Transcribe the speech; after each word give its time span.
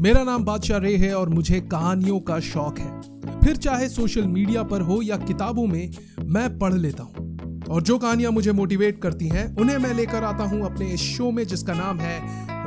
मेरा 0.00 0.22
नाम 0.24 0.44
बादशाह 0.44 0.78
रे 0.78 0.96
है 0.96 1.12
और 1.14 1.28
मुझे 1.28 1.60
कहानियों 1.60 2.18
का 2.20 2.38
शौक 2.40 2.78
है। 2.78 3.40
फिर 3.40 3.56
चाहे 3.56 3.88
सोशल 3.88 4.26
मीडिया 4.26 4.62
पर 4.62 4.80
हो 4.80 5.00
या 5.02 5.16
किताबों 5.16 5.66
में, 5.66 5.90
मैं 6.24 6.58
पढ़ 6.58 6.74
लेता 6.74 7.02
हूँ। 7.02 7.66
और 7.70 7.82
जो 7.82 7.98
कहानियाँ 7.98 8.30
मुझे 8.32 8.52
मोटिवेट 8.52 9.02
करती 9.02 9.28
हैं, 9.28 9.44
उन्हें 9.56 9.76
मैं 9.78 9.92
लेकर 9.94 10.24
आता 10.24 10.44
हूँ 10.44 10.64
अपने 10.64 10.86
इस 10.86 11.00
शो 11.00 11.30
में 11.30 11.46
जिसका 11.46 11.74
नाम 11.74 11.98
है 11.98 12.18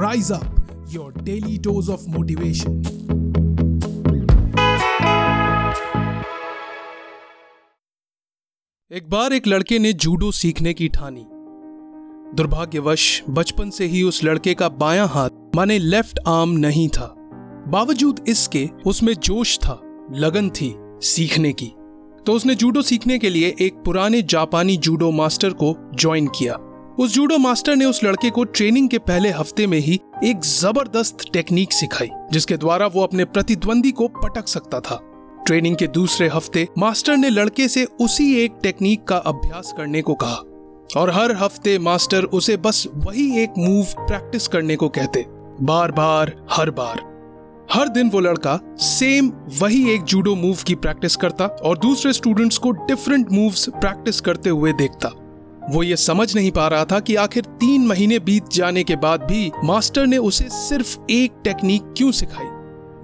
rise 0.00 0.30
up 0.32 0.86
your 0.90 1.12
daily 1.22 1.56
dose 1.58 1.88
of 1.90 2.04
motivation 2.08 2.82
एक 8.90 9.08
बार 9.10 9.32
एक 9.32 9.46
लड़के 9.46 9.78
ने 9.78 9.92
जूडो 9.92 10.30
सीखने 10.32 10.74
की 10.74 10.88
ठानी। 10.88 11.24
दुर्भाग्यवश, 12.36 13.22
बचपन 13.30 13.70
से 13.70 13.86
ही 13.86 14.02
उस 14.02 14.22
लड़के 14.24 14.54
का 14.54 14.68
बायां 14.68 15.08
हाथ 15.08 15.43
माने 15.54 15.78
लेफ़्ट 15.78 16.18
आर्म 16.26 16.50
नहीं 16.50 16.88
था। 16.88 17.14
बावजूद 17.68 18.24
इसके 18.28 18.70
उसमें 18.86 19.14
जोश 19.14 19.58
था, 19.58 19.80
लगन 20.14 20.50
थी 20.50 20.74
सीखने 21.02 21.52
की। 21.52 21.66
तो 22.26 22.32
उसने 22.32 22.54
जूडो 22.54 22.82
सीखने 22.82 23.18
के 23.18 23.30
लिए 23.30 23.54
एक 23.60 23.74
पुराने 23.74 24.22
जापानी 24.22 24.76
जूडो 24.76 25.10
मास्टर 25.10 25.50
को 25.50 25.90
ज्वाइन 25.94 26.26
किया। 26.26 26.54
उस 26.98 27.14
जूडो 27.14 27.38
मास्टर 27.38 27.76
ने 27.76 27.84
उस 27.84 28.04
लड़के 28.04 28.30
को 28.30 28.44
ट्रेनिंग 28.44 28.88
के 28.88 28.98
पहले 28.98 29.30
हफ़्ते 29.30 29.66
में 29.66 29.78
ही 29.78 30.00
एक 30.24 30.40
ज़बरदस्त 30.40 31.18
टेक्निक 31.32 31.72
सिखाई, 31.72 32.08
जिसके 32.32 32.56
द्वारा 32.56 32.86
वो 32.86 33.02
अपने 33.02 33.24
प्रतिद्वंदी 33.24 33.90
को 33.90 34.08
पटक 34.08 34.48
सकता 34.48 34.80
था। 34.80 35.00
ट्रेनिंग 35.46 35.76
के 35.76 35.86
दूसरे 35.86 36.28
हफ़्ते 36.28 36.68
मास्टर 36.78 37.16
ने 37.16 37.30
लड़के 37.30 37.68
से 37.68 37.84
उसी 38.00 38.34
एक 38.34 38.52
टेक्निक 38.62 39.04
का 39.04 39.16
अभ्यास 39.16 39.74
करने 39.76 40.02
को 40.02 40.14
कहा। 40.14 40.42
और 40.96 41.10
हर 41.10 41.36
हफ़्ते 41.36 41.78
मास्टर 41.78 42.24
उसे 42.24 42.56
बस 42.56 42.86
वही 42.94 43.42
एक 43.42 43.52
मूव 43.58 43.84
प्रैक्टिस 43.84 44.48
करने 44.48 44.76
को 44.76 44.88
कहते। 44.88 45.33
बार 45.62 45.92
बार, 45.92 46.46
हर 46.50 46.70
बार। 46.70 47.14
हर 47.72 47.88
दिन 47.88 48.10
वो 48.10 48.20
लड़का 48.20 48.60
सेम 48.76 49.32
वही 49.62 49.90
एक 49.90 50.02
जूडो 50.02 50.34
मूव 50.34 50.56
की 50.66 50.74
प्रैक्टिस 50.74 51.16
करता 51.16 51.46
और 51.46 51.78
दूसरे 51.78 52.12
स्टूडेंट्स 52.12 52.58
को 52.58 52.70
डिफरेंट 52.70 53.32
मूव्स 53.32 53.68
प्रैक्टिस 53.68 54.20
करते 54.20 54.50
हुए 54.50 54.72
देखता। 54.72 55.08
वो 55.70 55.82
ये 55.82 55.96
समझ 55.96 56.34
नहीं 56.34 56.50
पा 56.50 56.68
रहा 56.68 56.84
था 56.84 57.00
कि 57.00 57.14
आखिर 57.14 57.44
तीन 57.44 57.86
महीने 57.86 58.18
बीत 58.18 58.48
जाने 58.52 58.84
के 58.84 58.96
बाद 58.96 59.22
भी 59.22 59.52
मास्टर 59.64 60.06
ने 60.06 60.16
उसे 60.16 60.44
सिर्फ़ 60.48 60.98
एक 61.10 61.32
टेक्निक 61.44 61.82
क्यों 61.96 62.12
सिखाई? 62.12 62.46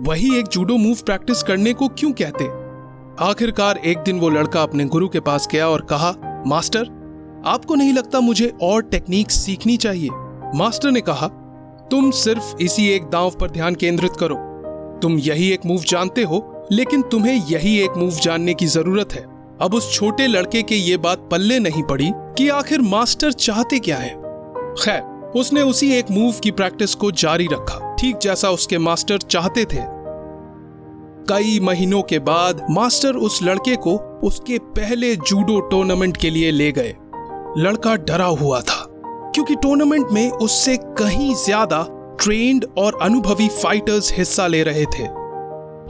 वही 0.00 0.38
एक 0.38 0.46
जूडो 0.46 0.76
मूव 0.76 0.96
प्रैक्टिस 1.06 1.42
करने 1.42 1.72
को 1.72 1.88
क्यों 1.88 2.12
कहते? 2.12 2.44
आखिरकार 3.24 3.76
एक 3.76 3.98
दिन 3.98 4.20
वो 4.20 4.28
लड़का 4.28 4.62
अपने 4.62 4.84
गुरु 4.84 5.08
के 5.08 5.20
पास 5.20 5.48
गया 5.52 5.68
और 5.68 5.80
कहा, 5.80 6.42
मास्टर, 6.46 6.84
आपको 7.46 7.74
नहीं 7.74 7.92
लगता 7.92 8.20
मुझे 8.20 8.52
और 8.62 8.82
टेक्निक 8.82 9.30
सीखनी 9.30 9.76
चाहिए? 9.76 10.08
मास्टर 10.54 10.90
ने 10.90 11.00
कहा 11.00 11.30
तुम 11.90 12.10
सिर्फ़ 12.10 12.56
इसी 12.62 12.88
एक 12.88 13.04
दांव 13.04 13.30
पर 13.30 13.50
ध्यान 13.50 13.74
केंद्रित 13.74 14.12
करो। 14.20 14.36
तुम 15.02 15.18
यही 15.18 15.50
एक 15.50 15.66
मूव 15.66 15.80
जानते 15.80 16.22
हो, 16.22 16.66
लेकिन 16.72 17.02
तुम्हें 17.02 17.34
यही 17.48 17.76
एक 17.78 17.96
मूव 17.96 18.10
जानने 18.10 18.54
की 18.54 18.66
ज़रूरत 18.66 19.12
है। 19.12 19.22
अब 19.62 19.74
उस 19.74 19.92
छोटे 19.94 20.26
लड़के 20.26 20.62
के 20.62 20.74
ये 20.74 20.96
बात 20.96 21.28
पल्ले 21.30 21.58
नहीं 21.58 21.82
पड़ी 21.82 22.10
कि 22.38 22.48
आखिर 22.48 22.80
मास्टर 22.80 23.32
चाहते 23.32 23.78
क्या 23.78 23.96
है। 23.96 24.10
खैर, 24.74 25.02
उसने 25.36 25.62
उसी 25.62 25.92
एक 25.92 26.10
मूव 26.10 26.34
की 26.42 26.50
प्रैक्टिस 26.50 26.94
को 26.94 27.10
जारी 27.12 27.46
रखा, 27.52 27.94
ठीक 27.94 28.18
जैसा 28.18 28.50
उसके 28.50 28.78
मास्टर 28.78 29.18
चाहते 29.18 29.64
थे। 29.64 29.82
कई 31.28 31.58
महीनों 31.62 32.02
के 32.02 32.18
बाद 32.18 32.66
मास्टर 32.70 33.16
उस 33.16 33.42
लड़के 33.42 33.76
को 33.76 33.96
उसके 34.24 34.58
पहले 34.58 35.14
जूडो 35.16 35.60
टूर्नामेंट 35.60 36.16
के 36.16 36.30
लिए 36.30 36.50
ले 36.50 36.72
गए। 36.72 36.96
लड़का 37.58 37.96
डरा 37.96 38.26
हुआ 38.26 38.60
था। 38.60 38.79
क्योंकि 39.34 39.54
टूर्नामेंट 39.54 40.10
में 40.10 40.30
उससे 40.30 40.76
कहीं 40.98 41.34
ज़्यादा 41.34 41.86
ट्रेंड 42.20 42.64
और 42.78 42.98
अनुभवी 43.02 43.48
फाइटर्स 43.48 44.12
हिस्सा 44.12 44.46
ले 44.46 44.62
रहे 44.62 44.84
थे। 44.84 45.04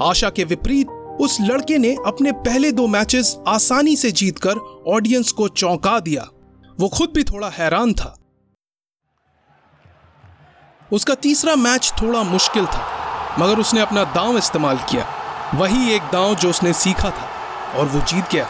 आशा 0.04 0.30
के 0.30 0.44
विपरीत, 0.44 0.88
उस 1.20 1.36
लड़के 1.40 1.78
ने 1.78 1.94
अपने 2.06 2.32
पहले 2.32 2.72
दो 2.72 2.86
मैचेस 2.86 3.36
आसानी 3.48 3.96
से 3.96 4.10
जीतकर 4.12 4.58
ऑडियंस 4.88 5.32
को 5.32 5.48
चौंका 5.48 5.98
दिया। 6.00 6.28
वो 6.78 6.88
खुद 6.88 7.12
भी 7.14 7.24
थोड़ा 7.24 7.48
हैरान 7.48 7.92
था। 7.94 8.16
उसका 10.90 11.14
तीसरा 11.14 11.56
मैच 11.56 11.92
थोड़ा 12.02 12.22
मुश्किल 12.22 12.66
था, 12.66 12.86
मगर 13.38 13.58
उसने 13.58 13.80
अपना 13.80 14.04
दांव 14.14 14.38
इस्तेमाल 14.38 14.78
किया। 14.90 15.06
वही 15.54 15.92
एक 15.94 16.02
दांव 16.12 16.34
जो 16.34 16.50
उसने 16.50 16.72
सीखा 16.72 17.10
था, 17.10 17.28
और 17.78 17.86
वो 17.86 18.00
जीत 18.00 18.32
गया। 18.32 18.46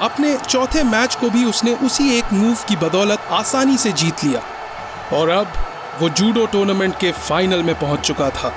अपने 0.00 0.36
चौथे 0.38 0.82
मैच 0.82 1.14
को 1.14 1.30
भी 1.30 1.44
उसने 1.44 1.74
उसी 1.76 2.10
एक 2.18 2.32
मूव 2.32 2.56
की 2.68 2.76
बदौलत 2.76 3.28
आसानी 3.30 3.76
से 3.78 3.92
जीत 3.92 4.24
लिया। 4.24 4.42
और 5.12 5.28
अब 5.28 5.52
वो 6.00 6.08
जूडो 6.08 6.44
टूर्नामेंट 6.46 6.98
के 6.98 7.10
फाइनल 7.12 7.62
में 7.62 7.74
पहुँच 7.78 8.00
चुका 8.00 8.28
था। 8.30 8.52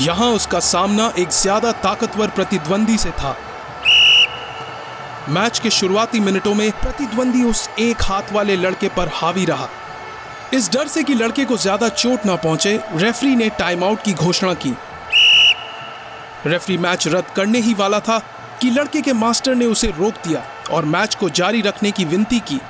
यहाँ 0.00 0.30
उसका 0.30 0.60
सामना 0.60 1.12
एक 1.18 1.30
ज़्यादा 1.32 1.72
ताकतवर 1.82 2.28
प्रतिद्वंदी 2.28 2.96
से 2.98 3.10
था। 3.10 3.36
मैच 5.28 5.58
के 5.58 5.70
शुरुआती 5.70 6.20
मिनटों 6.20 6.54
में 6.54 6.70
प्रतिद्वंदी 6.72 7.42
उस 7.44 7.68
एक 7.78 8.02
हाथ 8.02 8.32
वाले 8.32 8.56
लड़के 8.56 8.88
पर 8.88 9.10
हावी 9.14 9.44
रहा। 9.44 9.68
इस 10.54 10.70
डर 10.72 10.88
से 10.88 11.02
कि 11.02 11.14
लड़के 11.14 11.44
को 11.44 11.56
ज़्यादा 11.56 11.88
चोट 11.88 12.26
ना 12.26 12.36
पहुँचे, 12.36 12.80
रेफरी 12.94 13.34
ने 13.36 13.48
टाइम 13.48 13.84
आउट 13.84 14.02
की 14.02 14.12
घोषणा 14.14 14.54
की। 14.56 14.74
रेफरी 16.46 16.78
मैच 16.78 17.06
रद्द 17.08 17.34
करने 17.36 17.58
ही 17.58 17.74
वाला 17.74 18.00
था 18.00 18.20
कि 18.60 18.70
लड़के 18.70 19.00
के 19.00 19.12
मास्टर 19.12 19.54
ने 19.54 19.66
उसे 19.66 19.86
रोक 19.86 20.14
दिया 20.26 20.44
और 20.70 20.84
मैच 20.84 21.14
को 21.14 21.28
जारी 21.28 21.60
रखने 21.60 21.90
की 21.90 22.04
विनती 22.04 22.40
की। 22.40 22.60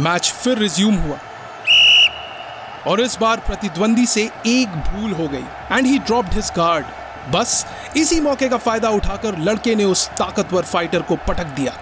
मैच 0.00 0.32
फिर 0.32 0.58
रिज्यूम 0.58 0.94
हुआ। 0.94 1.18
और 2.86 3.00
इस 3.00 3.18
बार 3.20 3.36
प्रतिद्वंदी 3.36 4.06
से 4.06 4.30
एक 4.46 4.68
भूल 4.68 5.12
हो 5.12 5.28
गई। 5.28 5.44
And 5.72 5.86
he 5.86 5.98
dropped 5.98 6.34
his 6.34 6.52
guard 6.56 6.86
बस 7.32 7.66
इसी 7.96 8.20
मौके 8.20 8.48
का 8.48 8.56
फ़ायदा 8.56 8.88
उठाकर 8.88 9.38
लड़के 9.38 9.74
ने 9.74 9.84
उस 9.84 10.08
ताकतवर 10.08 10.62
फाइटर 10.62 11.02
को 11.02 11.16
पटक 11.16 11.44
दिया। 11.44 11.72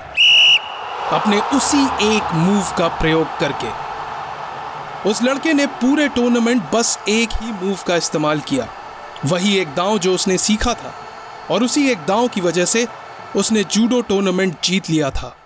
अपने 1.13 1.41
उसी 1.41 1.85
एक 2.17 2.23
मूव 2.35 2.65
का 2.79 2.89
प्रयोग 2.89 3.39
करके। 3.39 3.69
उस 5.11 5.23
लड़के 5.23 5.53
ने 5.53 5.67
पूरे 5.67 6.09
टूर्नामेंट 6.09 6.63
बस 6.73 6.99
एक 7.09 7.29
ही 7.43 7.53
मूव 7.53 7.79
का 7.87 7.97
इस्तेमाल 7.97 8.41
किया। 8.41 8.69
वही 9.25 9.59
एक 9.59 9.75
दांव 9.75 9.99
जो 9.99 10.15
उसने 10.15 10.39
सीखा 10.39 10.75
था। 10.75 10.95
और 11.51 11.65
उसी 11.65 11.89
एक 11.91 11.99
दांव 11.99 12.29
की 12.29 12.41
वजह 12.41 12.65
से 12.65 12.87
उसने 13.37 13.65
जूडो 13.65 14.01
टूर्नामेंट 14.01 14.55
जीत 14.65 14.91
लिया 14.91 15.11
था। 15.11 15.37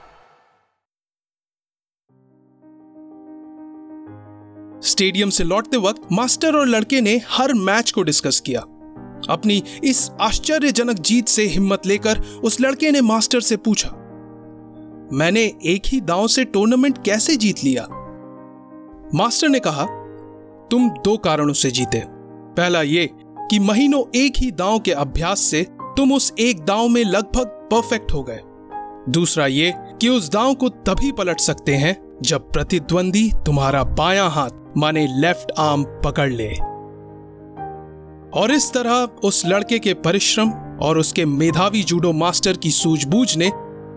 स्टेडियम 4.82 5.30
से 5.30 5.44
लौटते 5.44 5.76
वक्त 5.76 6.02
मास्टर 6.12 6.56
और 6.56 6.66
लड़के 6.66 7.00
ने 7.00 7.20
हर 7.28 7.52
मैच 7.54 7.90
को 7.90 8.02
डिस्कस 8.02 8.40
किया। 8.40 8.60
अपनी 9.28 9.62
इस 9.84 10.10
आश्चर्यजनक 10.20 10.98
जीत 10.98 11.28
से 11.28 11.44
हिम्मत 11.44 11.86
लेकर 11.86 12.18
उस 12.44 12.60
लड़के 12.60 12.90
ने 12.90 13.00
मास्टर 13.00 13.40
से 13.40 13.56
पूछा, 13.56 13.90
मैंने 15.12 15.42
एक 15.64 15.86
ही 15.86 16.00
दांव 16.00 16.26
से 16.26 16.44
टूर्नामेंट 16.44 16.98
कैसे 17.04 17.36
जीत 17.36 17.64
लिया? 17.64 17.86
मास्टर 19.14 19.48
ने 19.48 19.60
कहा, 19.60 19.84
तुम 20.70 20.88
दो 21.04 21.16
कारणों 21.16 21.52
से 21.52 21.70
जीते। 21.70 22.02
पहला 22.56 22.82
ये 22.82 23.08
कि 23.50 23.58
महीनों 23.58 24.02
एक 24.16 24.38
ही 24.38 24.50
दांव 24.50 24.78
के 24.78 24.92
अभ्यास 24.92 25.40
से 25.40 25.66
तुम 25.98 26.12
उस 26.12 26.32
एक 26.38 26.64
दांव 26.64 26.88
में 26.88 27.04
लगभग 27.04 27.46
परफेक्ट 27.46 28.12
हो 28.12 28.22
गए। 28.22 28.40
दूसरा 29.12 29.46
ये 29.46 29.72
कि 30.00 30.08
उस 30.08 30.30
दांव 30.30 30.54
को 30.54 30.68
तभी 30.68 31.12
पलट 31.12 31.40
सकते 31.40 31.74
हैं 31.74 32.18
जब 32.22 32.52
प्रतिद्वंदी 32.52 33.32
तुम्हारा 33.46 33.82
बायां 33.84 34.30
हाथ, 34.30 34.50
माने 34.76 35.06
लेफ़्ट 35.20 35.52
आर्म 35.58 35.84
पकड़ 35.84 36.30
ले। 36.30 36.48
और 38.40 38.50
इस 38.50 38.72
तरह 38.72 39.08
उस 39.24 39.46
लड़के 39.46 39.78
के 39.78 39.94
परिश्रम 39.94 40.50
और 40.82 40.98
उसके 40.98 41.24
मेधावी 41.24 41.82
जूडो 41.82 42.12
मास्टर 42.12 42.56
की 42.56 42.70
सूझबूझ 42.70 43.36
ने 43.36 43.50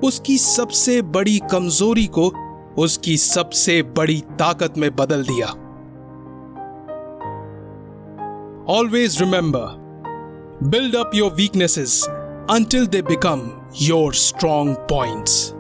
उसकी 0.03 0.37
सबसे 0.37 1.01
बड़ी 1.01 1.39
कमज़ोरी 1.51 2.07
को 2.07 2.31
उसकी 2.77 3.17
सबसे 3.17 3.81
बड़ी 3.81 4.19
ताकत 4.39 4.77
में 4.77 4.95
बदल 4.95 5.23
दिया। 5.23 5.47
Always 8.73 9.21
remember 9.21 9.80
Build 10.69 10.93
up 10.93 11.11
your 11.11 11.31
weaknesses 11.31 12.07
until 12.47 12.85
they 12.85 13.01
become 13.01 13.65
your 13.73 14.13
strong 14.13 14.75
points. 14.87 15.55